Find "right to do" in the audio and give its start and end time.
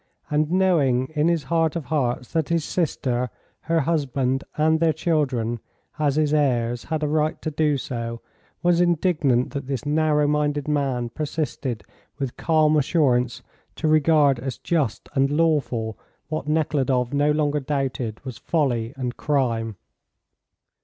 7.07-7.77